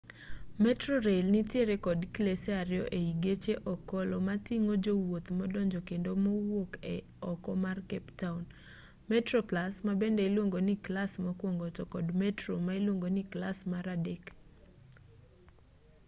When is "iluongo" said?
10.29-10.59, 12.79-13.07